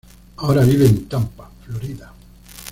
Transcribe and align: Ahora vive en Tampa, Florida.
Ahora 0.37 0.63
vive 0.65 0.87
en 0.87 1.07
Tampa, 1.07 1.51
Florida. 1.63 2.11